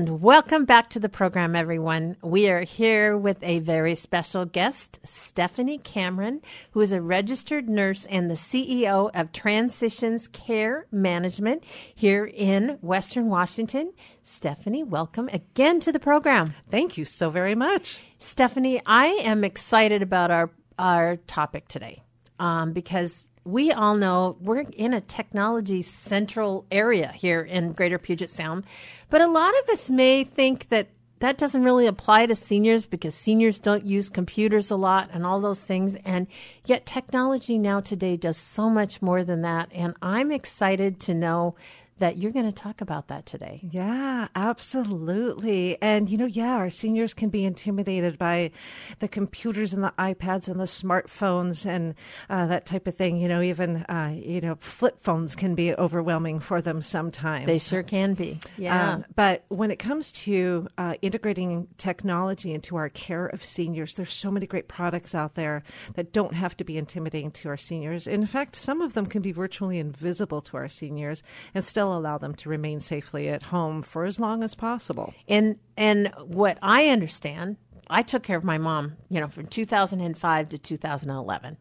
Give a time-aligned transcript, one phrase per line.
[0.00, 2.16] And welcome back to the program, everyone.
[2.22, 6.40] We are here with a very special guest, Stephanie Cameron,
[6.70, 13.26] who is a registered nurse and the CEO of Transitions Care Management here in Western
[13.26, 13.92] Washington.
[14.22, 16.46] Stephanie, welcome again to the program.
[16.70, 18.02] Thank you so very much.
[18.16, 22.02] Stephanie, I am excited about our, our topic today
[22.38, 28.30] um, because we all know we're in a technology central area here in Greater Puget
[28.30, 28.64] Sound,
[29.08, 30.88] but a lot of us may think that
[31.20, 35.38] that doesn't really apply to seniors because seniors don't use computers a lot and all
[35.38, 35.94] those things.
[35.96, 36.26] And
[36.64, 39.68] yet, technology now today does so much more than that.
[39.72, 41.56] And I'm excited to know
[42.00, 43.60] that you're going to talk about that today.
[43.70, 45.80] Yeah, absolutely.
[45.80, 48.50] And, you know, yeah, our seniors can be intimidated by
[48.98, 51.94] the computers and the iPads and the smartphones and
[52.28, 53.18] uh, that type of thing.
[53.18, 57.46] You know, even, uh, you know, flip phones can be overwhelming for them sometimes.
[57.46, 58.40] They sure can be.
[58.56, 58.94] Yeah.
[58.94, 64.12] Um, but when it comes to uh, integrating technology into our care of seniors, there's
[64.12, 65.62] so many great products out there
[65.94, 68.06] that don't have to be intimidating to our seniors.
[68.06, 71.22] In fact, some of them can be virtually invisible to our seniors
[71.54, 75.12] and still still allow them to remain safely at home for as long as possible.
[75.28, 77.56] And and what I understand,
[77.88, 81.56] I took care of my mom, you know, from 2005 to 2011.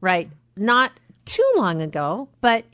[0.00, 0.30] Right?
[0.56, 0.92] Not
[1.24, 2.64] too long ago, but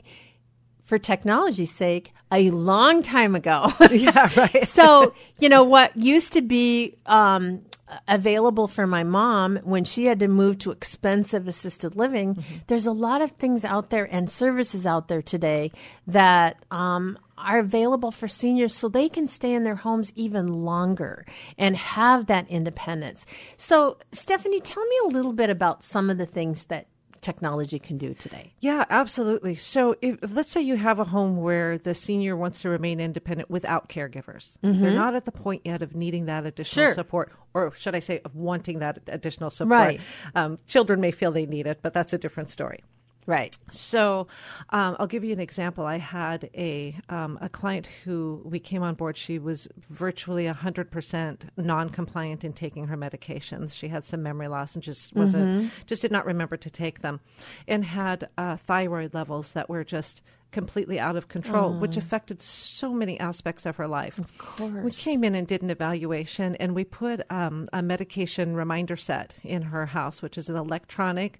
[0.83, 3.71] for technology's sake, a long time ago.
[3.91, 4.67] yeah, right.
[4.67, 7.61] so, you know, what used to be um,
[8.07, 12.35] available for my mom when she had to move to expensive assisted living.
[12.35, 12.55] Mm-hmm.
[12.67, 15.71] There's a lot of things out there and services out there today
[16.05, 21.25] that um, are available for seniors so they can stay in their homes even longer
[21.57, 23.25] and have that independence.
[23.55, 26.87] So, Stephanie, tell me a little bit about some of the things that
[27.21, 28.53] technology can do today.
[28.59, 29.55] Yeah, absolutely.
[29.55, 33.49] So, if, let's say you have a home where the senior wants to remain independent
[33.49, 34.57] without caregivers.
[34.63, 34.81] Mm-hmm.
[34.81, 36.93] They're not at the point yet of needing that additional sure.
[36.93, 39.71] support, or should I say, of wanting that additional support.
[39.71, 40.01] Right.
[40.35, 42.83] Um, children may feel they need it, but that's a different story.
[43.27, 43.55] Right.
[43.69, 44.27] So,
[44.69, 45.85] um, I'll give you an example.
[45.85, 49.17] I had a um, a client who we came on board.
[49.17, 53.75] She was virtually hundred percent non-compliant in taking her medications.
[53.75, 55.67] She had some memory loss and just wasn't mm-hmm.
[55.85, 57.19] just did not remember to take them,
[57.67, 60.21] and had uh, thyroid levels that were just
[60.51, 64.17] completely out of control, which affected so many aspects of her life.
[64.17, 64.83] Of course.
[64.83, 69.35] We came in and did an evaluation, and we put um, a medication reminder set
[69.43, 71.39] in her house, which is an electronic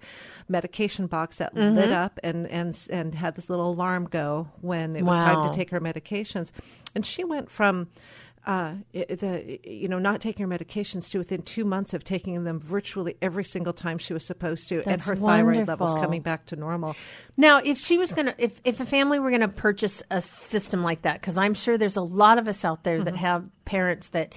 [0.49, 1.75] medication box that mm-hmm.
[1.75, 5.33] lit up and, and, and had this little alarm go when it was wow.
[5.33, 6.51] time to take her medications.
[6.93, 7.87] And she went from
[8.47, 12.61] uh, the you know not taking her medications to within two months of taking them
[12.61, 15.27] virtually every single time she was supposed to, That's and her wonderful.
[15.27, 16.95] thyroid levels coming back to normal.
[17.35, 21.01] Now, if she was gonna, if if a family were gonna purchase a system like
[21.01, 23.05] that, because I'm sure there's a lot of us out there mm-hmm.
[23.05, 24.33] that have parents that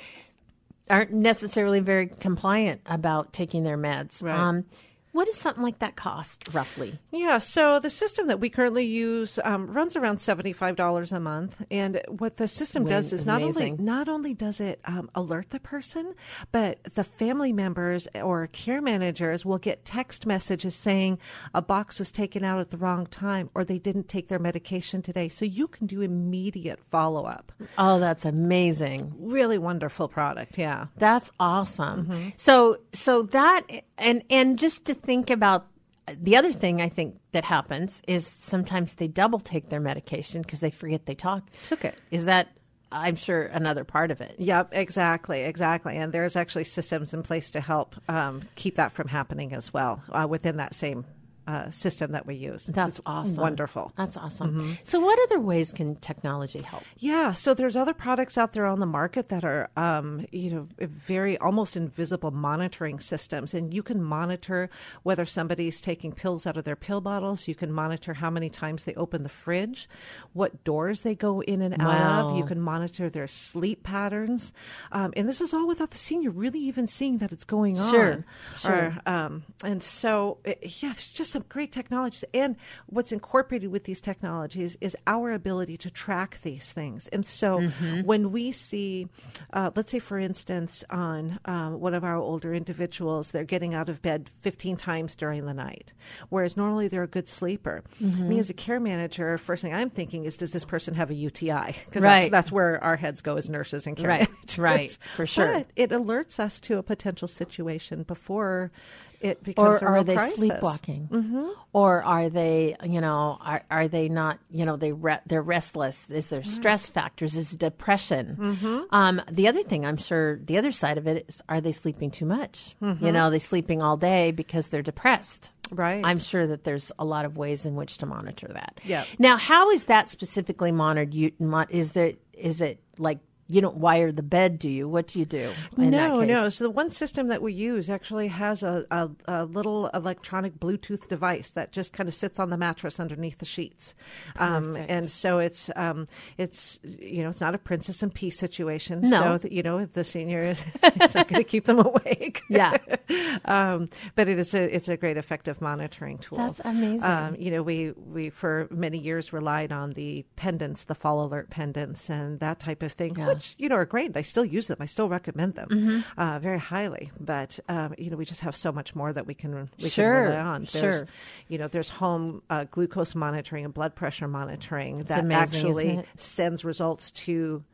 [0.91, 4.25] aren't necessarily very compliant about taking their meds.
[4.25, 4.37] Right.
[4.37, 4.65] Um,
[5.13, 6.99] what does something like that cost roughly?
[7.11, 11.21] Yeah, so the system that we currently use um, runs around seventy five dollars a
[11.21, 15.51] month, and what the system does is not only not only does it um, alert
[15.51, 16.15] the person,
[16.53, 21.19] but the family members or care managers will get text messages saying
[21.55, 25.03] a box was taken out at the wrong time or they didn't take their medication
[25.03, 27.53] today, so you can do immediate follow up.
[27.79, 29.13] Oh, that's amazing!
[29.19, 30.57] Really wonderful product.
[30.57, 32.07] Yeah, that's awesome.
[32.07, 32.29] Mm-hmm.
[32.37, 33.63] So so that
[34.01, 35.67] and and just to think about
[36.09, 40.61] the other thing I think that happens is sometimes they double take their medication because
[40.61, 41.95] they forget they talk, took it.
[42.11, 42.49] Is that
[42.93, 44.35] I'm sure another part of it.
[44.39, 45.97] Yep, exactly, exactly.
[45.97, 50.03] And there's actually systems in place to help um, keep that from happening as well
[50.11, 51.05] uh, within that same
[51.47, 52.67] uh, system that we use.
[52.67, 53.37] That's it's awesome.
[53.37, 53.93] Wonderful.
[53.97, 54.59] That's awesome.
[54.59, 54.73] Mm-hmm.
[54.85, 56.83] So, what other ways can technology help?
[56.99, 60.69] Yeah, so there's other products out there on the market that are, um, you know,
[60.79, 64.71] very almost invisible monitoring systems, and you can monitor
[65.03, 67.49] whether somebody's taking pills out of their pill bottles.
[67.49, 69.89] You can monitor how many times they open the fridge,
[70.33, 71.91] what doors they go in and wow.
[71.91, 72.37] out of.
[72.37, 74.53] You can monitor their sleep patterns,
[74.93, 77.91] um, and this is all without the senior really even seeing that it's going on.
[77.91, 78.25] Sure,
[78.57, 79.01] sure.
[79.07, 82.25] Or, um, and so, yeah, there's just some some great technologies.
[82.35, 82.57] And
[82.87, 87.09] what's incorporated with these technologies is our ability to track these things.
[87.09, 88.03] And so mm-hmm.
[88.03, 89.09] when we see,
[89.53, 93.89] uh, let's say, for instance, on um, one of our older individuals, they're getting out
[93.89, 95.93] of bed 15 times during the night,
[96.29, 97.83] whereas normally they're a good sleeper.
[98.03, 98.29] Mm-hmm.
[98.29, 101.15] Me as a care manager, first thing I'm thinking is, does this person have a
[101.15, 101.77] UTI?
[101.87, 102.31] Because right.
[102.31, 104.29] that's, that's, where our heads go as nurses and care right.
[104.31, 104.59] managers.
[104.59, 105.53] Right, for sure.
[105.53, 108.73] But it alerts us to a potential situation before
[109.21, 110.37] it becomes or are they crisis.
[110.37, 111.49] sleepwalking mm-hmm.
[111.73, 116.09] or are they you know are, are they not you know they re- they're restless
[116.11, 118.81] is there stress factors is it depression Mm-hmm.
[118.95, 122.11] um, the other thing i'm sure the other side of it is are they sleeping
[122.11, 123.05] too much Mm-hmm.
[123.05, 126.03] you know are they sleeping all day because they're depressed Right.
[126.05, 129.05] i'm sure that there's a lot of ways in which to monitor that Yeah.
[129.19, 131.33] now how is that specifically monitored you
[131.71, 133.19] is there is it like
[133.51, 134.89] you don't wire the bed, do you?
[134.89, 135.53] What do you do?
[135.77, 136.49] No, no.
[136.49, 141.09] So the one system that we use actually has a, a, a little electronic Bluetooth
[141.09, 143.95] device that just kind of sits on the mattress underneath the sheets,
[144.37, 146.07] um, and so it's um,
[146.39, 149.01] it's you know it's not a princess and pea situation.
[149.03, 149.37] No.
[149.37, 152.43] So you know the senior is it's not going to keep them awake.
[152.49, 152.77] Yeah.
[153.45, 156.39] um, but it is a it's a great effective monitoring tool.
[156.39, 157.05] That's amazing.
[157.05, 161.51] Um, you know, we we for many years relied on the pendants, the fall alert
[161.51, 163.27] pendants, and that type of thing, Yeah.
[163.41, 164.17] Which you know are great.
[164.17, 164.77] I still use them.
[164.81, 166.21] I still recommend them Mm-hmm.
[166.21, 167.11] uh, very highly.
[167.19, 170.15] But um, you know, we just have so much more that we can we Sure,
[170.15, 170.61] can rely on.
[170.71, 171.07] There's, sure.
[171.49, 176.65] You know, there's home uh, glucose monitoring and blood pressure monitoring that amazing, actually sends
[176.65, 177.65] results to.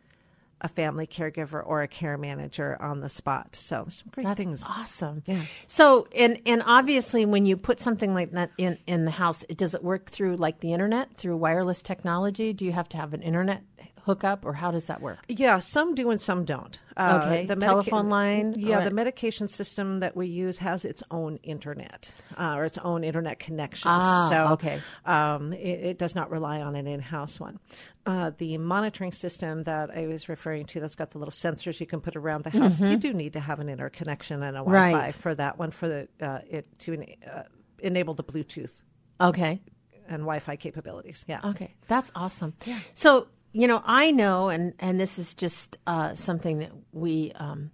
[0.63, 3.55] A family caregiver or a care manager on the spot.
[3.55, 4.65] So some great That's things.
[4.67, 5.23] awesome.
[5.27, 5.43] Yeah.
[5.67, 9.75] So, and and obviously, when you put something like that in in the house, does
[9.75, 12.55] it work through like the internet, through wireless technology?
[12.55, 13.65] Do you have to have an internet
[14.07, 15.19] hookup, or how does that work?
[15.29, 16.79] Yeah, some do and some don't.
[16.97, 21.03] Uh, Okay, medica- telephone line, Yeah, or- the medication system that we use has its
[21.11, 23.91] own internet uh, or its own internet connection.
[23.91, 24.81] Ah, so, okay.
[25.05, 27.59] um, it, it does not rely on an in-house one.
[28.07, 31.87] Uh, the monitoring system that I was referring to, that's got the little sensors you
[31.87, 32.81] can put around the house.
[32.81, 34.97] You do need to have an interconnection and a Wi-Fi Mm-hmm.
[35.01, 35.15] Right.
[35.15, 37.43] for that one for the uh, it to en- uh,
[37.81, 38.81] enable the Bluetooth
[39.21, 39.61] Okay.
[40.09, 41.25] and Wi-Fi capabilities.
[41.27, 41.41] Yeah.
[41.45, 42.55] Okay, that's awesome.
[42.65, 42.79] Yeah.
[42.95, 43.27] So
[43.57, 47.71] you know, I know, and and this is just uh, something that we um,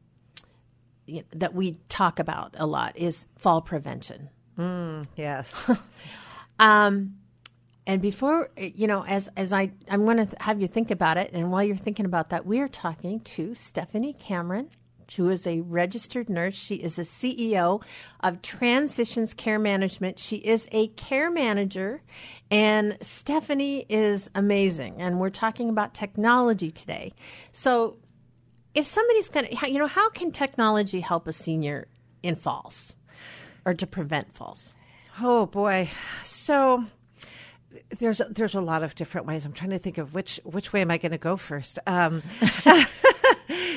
[1.33, 4.31] that we talk about a lot is fall prevention.
[5.17, 5.71] Yes.
[6.59, 7.17] Um,
[7.89, 11.31] and before you know, as as I I'm going to have you think about it,
[11.33, 14.69] and while you're thinking about that, we are talking to Stephanie Cameron.
[15.17, 16.55] Who is a registered nurse?
[16.55, 17.83] She is a CEO
[18.21, 20.19] of Transitions Care Management.
[20.19, 22.03] She is a care manager,
[22.51, 25.01] and Stephanie is amazing.
[25.01, 27.13] And we're talking about technology today.
[27.53, 27.99] So,
[28.75, 31.89] if somebody's going to, you know, how can technology help a senior
[32.23, 32.97] in falls
[33.65, 34.75] or to prevent falls?
[35.21, 35.91] Oh boy.
[36.23, 36.85] So
[37.99, 39.45] there's there's a lot of different ways.
[39.45, 41.79] I'm trying to think of which which way am I going to go first.
[41.87, 42.23] Um,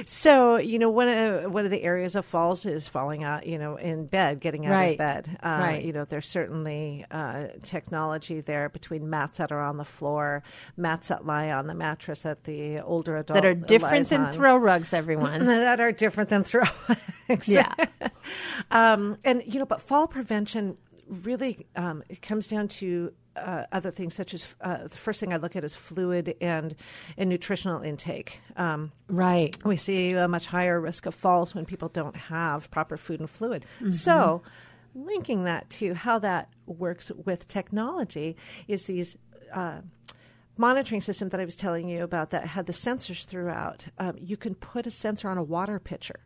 [0.05, 3.45] so you know one of one of the areas of falls is falling out.
[3.45, 4.91] You know, in bed, getting out Right.
[4.93, 5.37] of bed.
[5.43, 5.83] Uh, Right.
[5.85, 10.43] You know, there's certainly uh, technology there between mats that are on the floor,
[10.77, 14.33] mats that lie on the mattress that the older adult That are different than on.
[14.33, 15.45] throw rugs, everyone.
[15.45, 16.63] that are different than throw.
[17.29, 17.73] rugs yeah.
[18.71, 23.91] um, and you know, but fall prevention really um, it comes down to uh, other
[23.91, 26.75] things such as uh, the first thing I look at is fluid and
[27.17, 28.39] and nutritional intake.
[28.57, 29.55] Um, Right.
[29.65, 33.29] we see a much higher risk of falls when people don't have proper food and
[33.29, 33.65] fluid.
[33.89, 34.41] So,
[34.93, 38.35] linking that to how that works with technology
[38.67, 39.17] is these.
[39.53, 39.81] Uh,
[40.57, 43.87] Monitoring system that I was telling you about that had the sensors throughout.
[43.97, 46.21] Um, you can put a sensor on a water pitcher.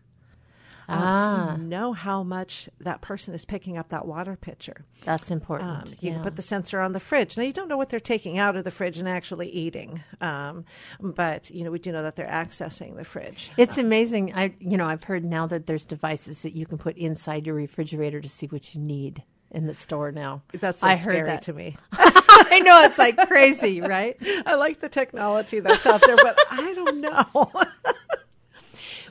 [0.90, 1.46] Um, Ah.
[1.54, 4.86] so you know how much that person is picking up that water pitcher.
[5.06, 5.70] That's important.
[5.70, 6.14] Um, you yeah.
[6.16, 7.38] can put the sensor on the fridge.
[7.38, 10.66] Now you don't know what they're taking out of the fridge and actually eating, um,
[11.00, 13.52] but you know we do know that they're accessing the fridge.
[13.58, 14.34] it's amazing.
[14.34, 17.56] I you know I've heard now that there's devices that you can put inside your
[17.56, 20.44] refrigerator to see what you need in the store now.
[20.54, 21.42] That's so I heard that.
[21.44, 21.76] to me.
[21.94, 24.16] I know it's like crazy, right?
[24.46, 27.52] I like the technology that's out there, but I don't know.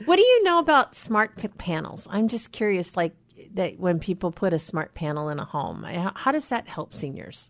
[0.05, 2.07] What do you know about smart panels?
[2.09, 3.13] I'm just curious, like
[3.53, 6.67] that when people put a smart panel in a home, eh, how, how does that
[6.67, 7.49] help seniors?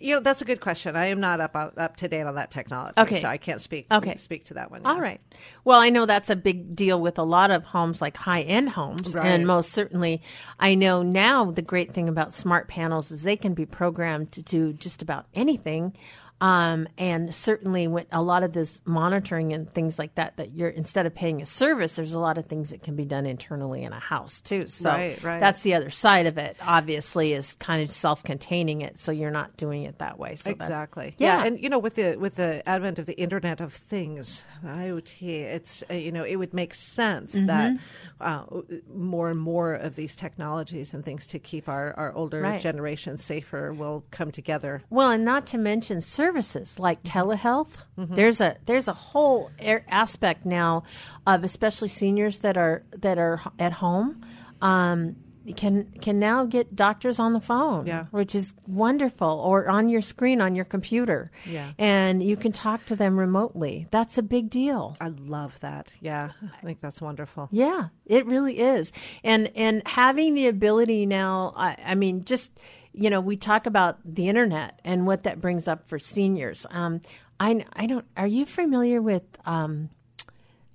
[0.00, 0.96] you know, that's a good question.
[0.96, 3.20] I am not up on, up to date on that technology, Okay.
[3.22, 4.16] so I can't speak Okay.
[4.16, 4.82] speak to that one.
[4.84, 5.20] All right.
[5.64, 8.70] Well, I know that's a big deal with a lot of homes, like high end
[8.70, 9.14] homes.
[9.14, 9.24] Right.
[9.24, 10.20] And most certainly,
[10.58, 14.42] I know now the great thing about smart panels is they can be programmed to
[14.42, 15.94] do just about anything.
[16.40, 20.68] Um, and certainly, when a lot of this monitoring and things like that, that you're
[20.68, 23.82] instead of paying a service, there's a lot of things that can be done internally
[23.82, 24.66] in a house too.
[24.68, 25.40] So Right, right.
[25.40, 26.56] that's the other side of it.
[26.60, 30.34] Obviously, is kind of self-containing it, so you're not doing it that way.
[30.36, 31.14] So that's- exactly.
[31.18, 31.38] yeah.
[31.38, 35.22] yeah, and you know, with the with the advent of the Internet of Things, IoT,
[35.22, 37.46] it's uh, you know, it would make sense Mm-hmm.
[37.46, 37.78] that
[38.20, 38.44] uh,
[38.92, 42.60] more and more of these technologies and things to keep our our older Right.
[42.60, 44.82] generation safer will come together.
[44.90, 47.68] Well, and not to mention services like telehealth.
[47.96, 49.50] There's a there's a whole
[49.88, 50.84] aspect now
[51.26, 54.24] of especially seniors that are that are at home.
[54.62, 55.16] Um,
[55.56, 58.04] can can now get doctors on the phone, Yeah.
[58.12, 61.72] which is wonderful, or on your screen on your computer, Yeah.
[61.78, 63.86] and you can talk to them remotely.
[63.90, 64.96] That's a big deal.
[65.02, 65.92] I love that.
[66.00, 67.48] Yeah, I think that's wonderful.
[67.52, 68.90] Yeah, it really is.
[69.22, 72.50] And and having the ability now, I, I mean, just
[72.94, 76.66] you know, we talk about the internet and what that brings up for seniors.
[76.70, 77.00] Um,
[77.40, 78.06] I I don't.
[78.16, 79.90] Are you familiar with um,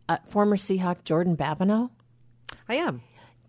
[0.08, 1.90] uh, former Seahawk Jordan Babineaux?
[2.68, 3.02] I am.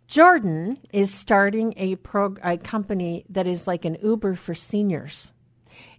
[0.06, 5.32] Jordan is starting a prog- a company that is like an Uber for seniors.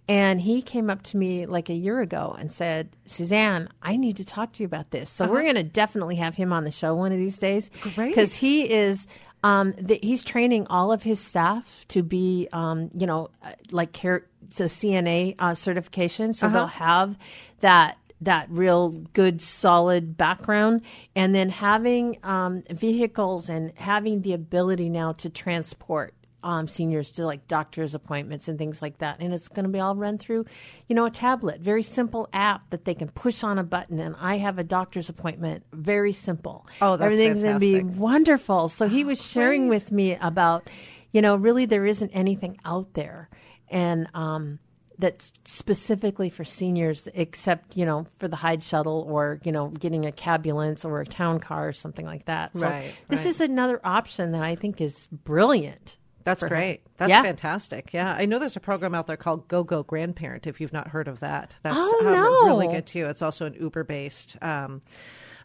[0.08, 4.16] And he came up to me like a year ago and said, Suzanne, I need
[4.16, 5.08] to talk to you about this.
[5.08, 7.70] So we're going to definitely have him on the show one of these days.
[7.94, 8.08] Great.
[8.08, 9.06] Because he is,
[9.42, 13.30] um, the, he's training all of his staff to be, um, you know,
[13.70, 16.32] like care, to CNA uh, certification.
[16.32, 17.16] So they'll have
[17.60, 20.80] that that real good solid background
[21.16, 27.26] and then having um, vehicles and having the ability now to transport um, seniors to
[27.26, 29.16] like doctor's appointments and things like that.
[29.20, 30.46] And it's going to be all run through
[30.88, 31.60] you know a tablet.
[31.60, 34.00] Very simple app that they can push on a button.
[34.00, 35.64] And i have a doctor's appointment.
[35.72, 36.66] Very simple.
[36.80, 38.68] Oh, that's everything's going to be wonderful.
[38.68, 40.68] So he was sharing with me about
[41.12, 43.28] you know really there isn't anything out there.
[43.68, 44.58] And um,
[45.02, 50.06] that's specifically for seniors, except you know for the Hyde shuttle or you know getting
[50.06, 52.56] a cabulance or a town car or something like that.
[52.56, 53.30] So Right, this right.
[53.30, 55.98] is another option that I think is brilliant.
[56.24, 56.80] That's great.
[56.96, 57.22] That's Yeah.
[57.22, 57.92] fantastic.
[57.92, 60.46] Yeah, I know there's a program out there called Go Go Grandparent.
[60.46, 62.06] If you've not heard of that, that's Oh,
[62.42, 63.06] um, really good too.
[63.06, 64.80] It's also an Uber based, um,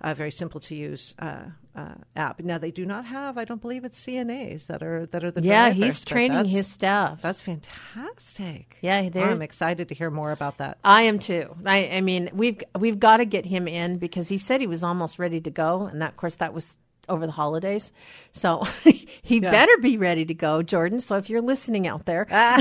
[0.01, 2.39] uh, very simple to use uh, uh, app.
[2.41, 5.41] Now they do not have, I don't believe it's CNAs that are that are the
[5.41, 7.21] Yeah, he's training his staff.
[7.21, 8.77] That's fantastic.
[8.81, 10.77] Yeah, Oh, I'm excited to hear more about that.
[10.83, 11.55] I am too.
[11.65, 14.83] I, I mean, we've we've got to get him in because he said he was
[14.83, 16.77] almost ready to go, and that, of course, that was
[17.09, 17.91] over the holidays.
[18.31, 18.63] So
[19.21, 21.01] he better be ready to go, Jordan.
[21.01, 22.27] So if you're listening out there,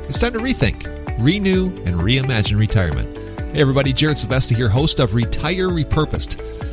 [0.08, 0.86] It's time to rethink,
[1.18, 3.16] renew, and reimagine retirement.
[3.52, 6.51] Hey, everybody, Jared Sebesti here, host of Retire Repurposed.